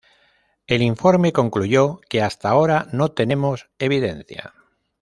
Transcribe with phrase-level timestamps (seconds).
[0.65, 4.55] El informe concluyó que "hasta ahora no tenemos evidencia".